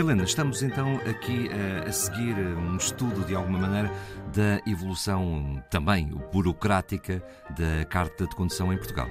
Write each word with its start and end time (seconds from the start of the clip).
Helena, 0.00 0.24
estamos 0.24 0.62
então 0.62 0.96
aqui 1.06 1.50
a, 1.86 1.92
seguir 1.92 2.34
um 2.34 2.74
estudo, 2.78 3.22
de 3.26 3.34
alguma 3.34 3.58
maneira, 3.58 3.92
da 4.34 4.58
evolução 4.66 5.62
também 5.68 6.06
burocrática 6.32 7.22
da 7.50 7.84
Carta 7.84 8.26
de 8.26 8.34
Condução 8.34 8.72
em 8.72 8.78
Portugal. 8.78 9.08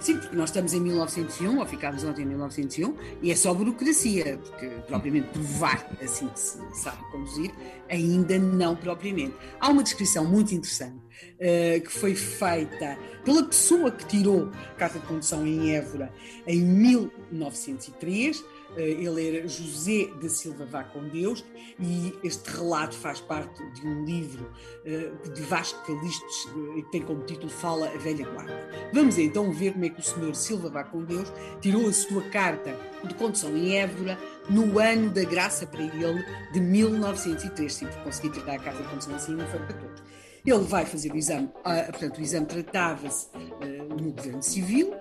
Sim, 0.00 0.16
porque 0.16 0.34
nós 0.34 0.48
estamos 0.48 0.72
em 0.72 0.80
1901, 0.80 1.58
ou 1.58 1.66
ficámos 1.66 2.02
ontem 2.04 2.22
em 2.22 2.26
1901, 2.26 2.96
e 3.20 3.30
é 3.30 3.36
só 3.36 3.52
burocracia, 3.52 4.38
porque 4.38 4.66
propriamente 4.86 5.28
provar 5.28 5.86
assim 6.02 6.26
que 6.28 6.40
se 6.40 6.58
sabe 6.72 7.02
conduzir, 7.12 7.52
ainda 7.88 8.38
não 8.38 8.74
propriamente. 8.74 9.34
Há 9.60 9.68
uma 9.68 9.82
descrição 9.82 10.24
muito 10.24 10.54
interessante 10.54 10.96
uh, 10.96 11.80
que 11.82 11.90
foi 11.90 12.14
feita 12.14 12.98
pela 13.24 13.44
pessoa 13.44 13.90
que 13.90 14.06
tirou 14.06 14.50
a 14.72 14.74
Carta 14.76 14.98
de 14.98 15.06
Condução 15.06 15.46
em 15.46 15.74
Évora 15.74 16.10
em 16.46 16.60
1903 16.62 18.38
eh, 18.38 18.59
ele 18.76 19.36
era 19.36 19.48
José 19.48 20.08
da 20.20 20.28
Silva 20.28 20.64
Vá 20.64 20.84
com 20.84 21.08
Deus 21.08 21.44
e 21.78 22.14
este 22.22 22.50
relato 22.50 22.96
faz 22.96 23.20
parte 23.20 23.62
de 23.72 23.86
um 23.86 24.04
livro 24.04 24.50
eh, 24.84 25.10
de 25.34 25.42
Vasco 25.42 25.84
Calistes 25.86 26.48
que 26.74 26.82
tem 26.90 27.02
como 27.02 27.22
título 27.24 27.50
Fala 27.50 27.88
a 27.88 27.98
Velha 27.98 28.26
Guarda. 28.28 28.90
Vamos 28.92 29.18
então 29.18 29.52
ver 29.52 29.72
como 29.72 29.84
é 29.84 29.88
que 29.88 30.00
o 30.00 30.02
senhor 30.02 30.34
Silva 30.34 30.68
Vá 30.68 30.84
com 30.84 31.04
Deus 31.04 31.32
tirou 31.60 31.88
a 31.88 31.92
sua 31.92 32.22
carta 32.30 32.76
de 33.04 33.14
condução 33.14 33.56
em 33.56 33.76
Évora 33.76 34.18
no 34.48 34.78
ano 34.78 35.10
da 35.10 35.24
graça 35.24 35.66
para 35.66 35.82
ele 35.82 36.24
de 36.52 36.60
1903. 36.60 37.72
Sim, 37.72 37.86
por 37.86 38.04
conseguir 38.04 38.30
tirar 38.30 38.54
a 38.54 38.58
carta 38.58 38.82
de 38.82 38.88
condução 38.88 39.14
assim 39.14 39.34
não 39.34 39.46
foi 39.46 39.60
para 39.60 39.74
todos. 39.74 40.02
Ele 40.44 40.64
vai 40.64 40.84
fazer 40.86 41.12
o 41.12 41.16
exame, 41.16 41.50
ah, 41.64 41.84
portanto, 41.84 42.18
o 42.18 42.20
exame 42.22 42.46
tratava-se 42.46 43.28
uh, 43.36 44.02
no 44.02 44.12
governo 44.12 44.42
civil. 44.42 44.94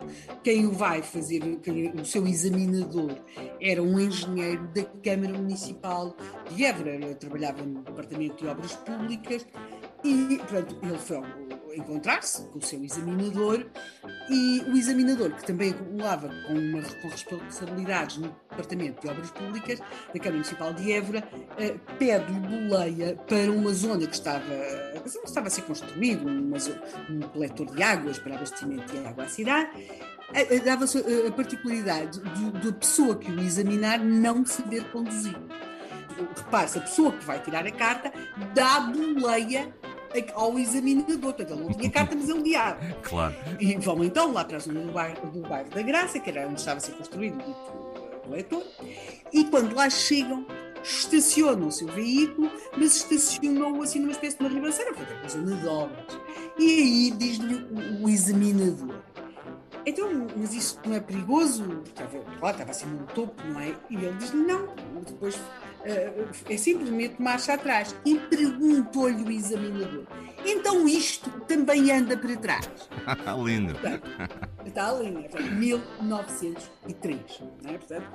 Quem 0.44 0.66
o 0.66 0.72
vai 0.72 1.02
fazer, 1.02 1.40
quem, 1.64 1.92
o 1.92 2.06
seu 2.06 2.28
examinador 2.28 3.16
era 3.62 3.82
um 3.82 4.00
engenheiro 4.00 4.68
da 4.74 4.84
Câmara 4.84 5.34
Municipal 5.34 6.16
de 6.50 6.66
Évora. 6.66 6.96
Ele 6.96 7.16
trabalhava 7.16 7.64
no 7.64 7.82
Departamento 7.82 8.44
de 8.44 8.48
Obras 8.50 8.76
Públicas 8.76 9.46
e, 10.04 10.38
portanto, 10.38 10.78
ele 10.82 10.98
foi 10.98 11.22
encontrar-se 11.76 12.44
com 12.48 12.60
o 12.60 12.62
seu 12.62 12.84
examinador 12.84 13.66
e 14.30 14.62
o 14.68 14.78
examinador, 14.78 15.32
que 15.36 15.46
também 15.46 15.72
acumulava 15.72 16.30
com, 16.48 16.54
uma, 16.54 16.82
com 16.82 17.08
responsabilidades 17.08 18.18
no 18.18 18.36
Departamento 18.50 19.02
de 19.02 19.10
Obras 19.10 19.32
Públicas 19.32 19.80
da 19.80 20.14
Câmara 20.14 20.32
Municipal 20.32 20.74
de 20.74 20.92
Évora, 20.92 21.28
eh, 21.58 21.76
pede-lhe 21.98 22.40
boleia 22.40 23.16
para 23.28 23.52
uma 23.52 23.74
zona 23.74 24.06
que 24.06 24.14
estava, 24.14 24.44
estava 25.06 25.48
a 25.48 25.50
ser 25.50 25.64
construído, 25.64 26.28
uma, 26.28 26.58
um 27.10 27.20
coletor 27.30 27.74
de 27.74 27.84
águas 27.84 28.20
para 28.20 28.36
abastecimento 28.36 28.92
de 28.92 29.06
água 29.06 29.24
à 29.24 29.28
cidade, 29.28 29.70
dava-se 30.64 31.00
a 31.28 31.32
particularidade 31.32 32.20
da 32.20 32.72
pessoa 32.74 33.16
que 33.16 33.32
o 33.32 33.40
examinar 33.40 34.00
não 34.00 34.46
saber 34.46 34.84
conduzir. 34.92 35.36
Repare-se, 36.36 36.78
a 36.78 36.82
pessoa 36.82 37.12
que 37.14 37.26
vai 37.26 37.42
tirar 37.42 37.66
a 37.66 37.72
carta 37.72 38.12
dá 38.54 38.82
boleia 38.82 39.74
ao 40.34 40.58
examinador. 40.58 41.20
Portanto, 41.20 41.54
ele 41.54 41.64
não 41.64 41.74
tinha 41.74 41.90
carta, 41.90 42.16
mas 42.16 42.30
ele 42.30 42.42
guiava. 42.42 42.80
Claro. 43.04 43.36
E 43.60 43.76
vão 43.78 44.04
então 44.04 44.32
lá 44.34 44.44
para 44.44 44.58
a 44.58 44.60
zona 44.60 44.82
do 44.82 44.92
bairro, 44.92 45.28
do 45.32 45.42
bairro 45.42 45.70
da 45.70 45.82
Graça, 45.82 46.20
que 46.20 46.30
era 46.30 46.48
onde 46.48 46.60
estava 46.60 46.78
a 46.78 46.82
ser 46.82 46.92
construído 46.94 47.40
o 47.40 48.20
coletor, 48.28 48.64
e 49.34 49.46
quando 49.46 49.74
lá 49.74 49.90
chegam, 49.90 50.46
estacionam 50.84 51.68
o 51.68 51.72
seu 51.72 51.88
veículo, 51.88 52.52
mas 52.78 52.96
estacionou 52.98 53.82
assim 53.82 54.00
numa 54.00 54.12
espécie 54.12 54.38
de 54.38 54.44
uma 54.44 54.50
ribanceira, 54.50 54.94
portanto, 54.94 55.36
uma 55.36 55.56
de 55.56 55.68
obras. 55.68 56.20
E 56.58 56.66
aí 56.66 57.12
diz-lhe 57.12 57.56
o, 57.56 58.06
o 58.06 58.10
examinador. 58.10 59.00
Então, 59.86 60.28
mas 60.36 60.54
isso 60.54 60.80
não 60.86 60.96
é 60.96 61.00
perigoso? 61.00 61.82
Estava, 61.86 62.18
lá, 62.42 62.52
estava 62.52 62.72
assim 62.72 62.86
no 62.86 63.06
topo, 63.08 63.42
não 63.48 63.60
é? 63.60 63.74
E 63.90 63.96
ele 63.96 64.14
diz 64.18 64.34
não. 64.34 64.68
Depois 65.08 65.36
uh, 65.36 66.30
é 66.48 66.58
simplesmente 66.58 67.22
marcha 67.22 67.54
atrás. 67.54 67.96
E 68.06 68.16
perguntou-lhe 68.16 69.24
o 69.24 69.32
examinador: 69.32 70.06
então 70.46 70.88
isto 70.88 71.29
também 71.50 71.92
anda 71.92 72.16
para 72.16 72.38
trás? 72.38 72.70
lindo. 73.44 73.76
está 74.66 74.94
lindo. 74.94 75.26
É 75.34 75.42
1903. 75.42 77.44
Não 77.64 77.72
é? 77.72 77.78
Portanto, 77.78 78.06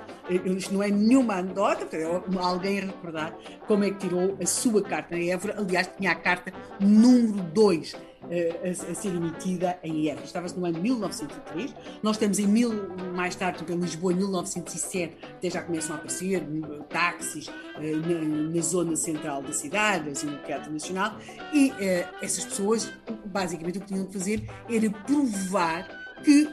isto 0.57 0.73
não 0.73 0.83
é 0.83 0.89
nenhuma 0.89 1.35
anedota, 1.35 1.95
é 1.97 2.05
alguém 2.39 2.79
a 2.79 2.87
recordar 2.87 3.37
como 3.67 3.85
é 3.85 3.91
que 3.91 3.97
tirou 3.97 4.39
a 4.41 4.47
sua 4.47 4.81
carta 4.83 5.15
na 5.17 5.23
Évora. 5.23 5.57
Aliás, 5.59 5.91
tinha 5.99 6.13
a 6.13 6.15
carta 6.15 6.51
número 6.81 7.43
2 7.53 7.95
a, 8.25 8.91
a, 8.91 8.95
ser 8.95 9.09
emitida 9.09 9.79
em 9.83 10.09
Évora. 10.09 10.25
Estava-se 10.25 10.59
no 10.59 10.67
ano 10.67 10.81
1903, 10.81 11.75
nós 12.03 12.17
estamos 12.17 12.39
em 12.39 12.47
mil, 12.47 12.89
mais 13.15 13.35
tarde, 13.35 13.65
em 13.73 13.77
Lisboa, 13.77 14.13
em 14.13 14.17
1907, 14.17 15.17
até 15.23 15.51
já 15.51 15.63
começam 15.63 15.95
a 15.95 15.99
aparecer 15.99 16.43
táxis 16.89 17.51
eh, 17.79 17.93
na, 17.93 18.55
na 18.55 18.63
zona 18.63 18.97
central 18.97 19.43
da 19.43 19.53
cidade, 19.53 20.11
assim 20.11 20.27
no 20.27 20.39
Teatro 20.39 20.73
Nacional, 20.73 21.17
e 21.53 21.73
eh, 21.79 22.09
essas 22.23 22.45
pessoas, 22.45 22.93
basicamente, 23.27 23.79
o 23.79 23.81
que 23.81 23.87
tinham 23.89 24.07
de 24.07 24.13
fazer 24.13 24.45
era 24.69 24.91
provar 24.91 25.89
que 26.23 26.49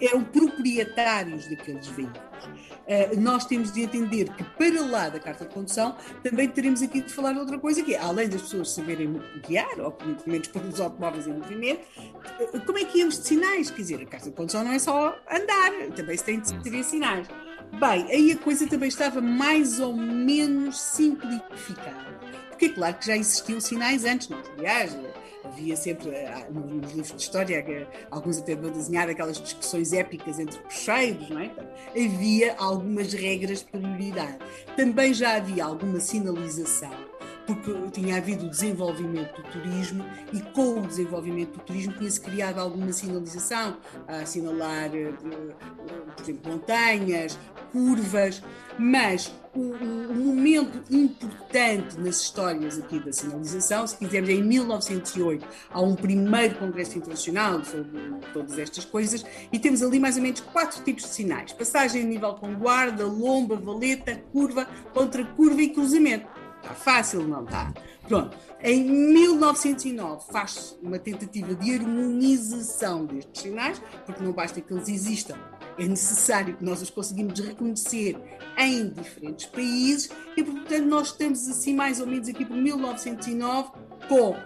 eram 0.00 0.24
proprietários 0.24 1.48
daqueles 1.48 1.86
veículos. 1.88 2.34
Uh, 2.44 3.18
nós 3.18 3.46
temos 3.46 3.72
de 3.72 3.82
entender 3.82 4.28
que, 4.34 4.44
para 4.44 4.82
lá 4.82 5.08
da 5.08 5.18
carta 5.18 5.46
de 5.46 5.54
condução, 5.54 5.96
também 6.22 6.48
teremos 6.48 6.82
aqui 6.82 7.00
de 7.00 7.12
falar 7.12 7.36
outra 7.36 7.58
coisa, 7.58 7.82
que 7.82 7.94
é, 7.94 7.98
além 7.98 8.28
das 8.28 8.42
pessoas 8.42 8.70
saberem 8.70 9.20
guiar, 9.46 9.80
ou 9.80 9.90
pelo 9.90 10.16
menos 10.26 10.48
pôr 10.48 10.62
os 10.62 10.80
automóveis 10.80 11.26
em 11.26 11.32
movimento, 11.32 11.82
uh, 12.40 12.60
como 12.66 12.78
é 12.78 12.84
que 12.84 13.00
é 13.00 13.06
os 13.06 13.18
de 13.18 13.26
sinais? 13.26 13.70
Quer 13.70 13.82
dizer, 13.82 14.02
a 14.02 14.06
carta 14.06 14.28
de 14.28 14.36
condução 14.36 14.64
não 14.64 14.72
é 14.72 14.78
só 14.78 15.18
andar, 15.30 15.72
também 15.96 16.16
se 16.16 16.24
tem 16.24 16.40
de 16.40 16.62
ter 16.62 16.82
sinais. 16.82 17.26
Bem, 17.78 18.06
aí 18.10 18.32
a 18.32 18.36
coisa 18.36 18.66
também 18.66 18.88
estava 18.88 19.20
mais 19.20 19.80
ou 19.80 19.96
menos 19.96 20.80
simplificada. 20.80 22.14
Porque 22.50 22.66
é 22.66 22.68
claro 22.68 22.94
que 22.94 23.06
já 23.06 23.16
existiam 23.16 23.60
sinais 23.60 24.04
antes, 24.04 24.28
não? 24.28 24.40
Aliás, 24.56 24.96
havia 25.44 25.76
sempre, 25.76 26.10
eh, 26.10 26.46
nos 26.50 26.92
livros 26.92 27.16
de 27.16 27.22
história, 27.22 27.88
alguns 28.10 28.38
até 28.38 28.54
vão 28.54 28.70
desenhar 28.70 29.08
aquelas 29.08 29.40
discussões 29.40 29.92
épicas 29.92 30.38
entre 30.38 30.58
cocheiros, 30.58 31.28
não 31.30 31.40
é? 31.40 31.50
Havia 31.90 32.54
algumas 32.58 33.12
regras 33.12 33.60
de 33.60 33.66
prioridade. 33.66 34.38
Também 34.76 35.12
já 35.12 35.36
havia 35.36 35.64
alguma 35.64 36.00
sinalização 36.00 36.92
porque 37.46 37.72
tinha 37.92 38.16
havido 38.16 38.46
o 38.46 38.48
desenvolvimento 38.48 39.36
do 39.36 39.42
turismo 39.50 40.04
e 40.32 40.40
com 40.40 40.80
o 40.80 40.86
desenvolvimento 40.86 41.58
do 41.58 41.60
turismo 41.60 41.92
tinha-se 41.92 42.20
criado 42.20 42.58
alguma 42.58 42.92
sinalização, 42.92 43.76
a 44.08 44.16
assinalar, 44.18 44.90
eh, 44.94 45.12
por 46.16 46.22
exemplo, 46.22 46.52
montanhas, 46.52 47.38
curvas, 47.70 48.42
mas 48.78 49.32
o, 49.54 49.60
o, 49.60 50.14
momento 50.14 50.82
importante 50.90 51.98
nas 51.98 52.20
histórias 52.20 52.78
aqui 52.78 52.98
da 52.98 53.12
sinalização, 53.12 53.86
se 53.86 53.96
quisermos, 53.96 54.30
em 54.30 54.42
1908 54.42 55.46
há 55.70 55.80
um 55.80 55.94
primeiro 55.94 56.56
congresso 56.56 56.98
internacional 56.98 57.64
sobre 57.64 58.00
todas 58.32 58.58
estas 58.58 58.84
coisas 58.84 59.24
e 59.52 59.58
temos 59.58 59.82
ali 59.82 60.00
mais 60.00 60.16
ou 60.16 60.22
menos 60.22 60.40
quatro 60.40 60.82
tipos 60.82 61.04
de 61.04 61.10
sinais: 61.10 61.52
passagem 61.52 62.02
a 62.02 62.04
nível 62.04 62.34
com 62.34 62.54
guarda, 62.54 63.06
lomba, 63.06 63.56
valeta, 63.56 64.16
curva, 64.32 64.66
contra 64.92 65.24
curva 65.24 65.62
e 65.62 65.70
cruzamento. 65.70 66.26
Está 66.64 66.74
fácil, 66.74 67.26
não 67.26 67.44
está? 67.44 67.72
Pronto. 68.08 68.36
Em 68.62 68.82
1909 68.84 70.24
faz-se 70.32 70.76
uma 70.82 70.98
tentativa 70.98 71.54
de 71.54 71.74
harmonização 71.74 73.04
destes 73.04 73.42
sinais, 73.42 73.82
porque 74.06 74.22
não 74.22 74.32
basta 74.32 74.60
que 74.60 74.72
eles 74.72 74.88
existam 74.88 75.36
é 75.78 75.86
necessário 75.86 76.56
que 76.56 76.64
nós 76.64 76.80
os 76.82 76.90
conseguimos 76.90 77.38
reconhecer 77.40 78.16
em 78.56 78.88
diferentes 78.88 79.46
países 79.46 80.10
e, 80.36 80.42
portanto, 80.42 80.86
nós 80.86 81.08
estamos 81.08 81.48
assim 81.48 81.74
mais 81.74 82.00
ou 82.00 82.06
menos 82.06 82.28
aqui 82.28 82.44
por 82.44 82.56
1909 82.56 83.70
com 84.08 84.36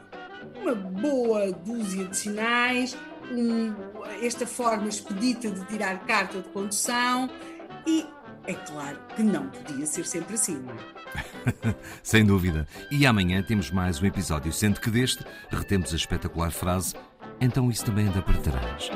uma 0.61 0.75
boa 0.75 1.53
dúzia 1.53 2.05
de 2.07 2.17
sinais, 2.17 2.97
um, 3.31 3.75
esta 4.23 4.47
forma 4.47 4.89
expedita 4.89 5.51
de 5.51 5.65
tirar 5.67 5.99
carta 6.07 6.41
de 6.41 6.49
condução 6.49 7.29
e 7.87 8.07
é 8.47 8.55
claro 8.55 8.99
que 9.15 9.23
não 9.23 9.51
podia 9.51 9.85
ser 9.85 10.07
sempre 10.07 10.35
assim, 10.35 10.57
não 10.57 10.73
é? 10.73 10.98
Sem 12.03 12.25
dúvida. 12.25 12.67
E 12.91 13.07
amanhã 13.07 13.43
temos 13.43 13.71
mais 13.71 14.01
um 14.03 14.07
episódio, 14.07 14.53
sendo 14.53 14.81
que 14.81 14.91
deste 14.91 15.25
retemos 15.51 15.93
a 15.93 15.97
espetacular 15.97 16.51
frase: 16.51 16.95
então 17.41 17.71
isso 17.71 17.85
também 17.85 18.09
anda 18.09 18.23
para 18.23 18.39
trás. 18.39 18.91